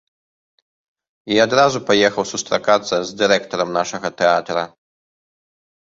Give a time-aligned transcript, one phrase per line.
[1.35, 4.63] І адразу паехаў сустракацца з дырэктарам нашага тэатра.